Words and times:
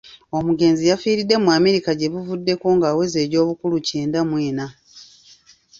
Omugenzi 0.37 0.83
yafiiridde 0.91 1.35
mu 1.43 1.49
America 1.57 1.89
gyebuvuddeko 1.99 2.65
ng'aweza 2.75 3.17
egy'obukulu 3.25 3.77
kyenda 3.87 4.19
mw'enna. 4.29 4.67